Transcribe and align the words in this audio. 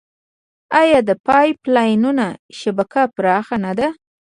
آیا 0.81 0.99
د 1.09 1.11
پایپ 1.27 1.57
لاینونو 1.75 2.27
شبکه 2.59 3.01
پراخه 3.15 3.57
نه 3.65 3.71
ده؟ 3.79 3.87